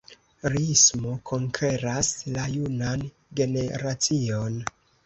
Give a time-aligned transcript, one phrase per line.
[0.53, 2.09] Riismo konkeras
[2.39, 3.07] la junan
[3.43, 4.63] generacion.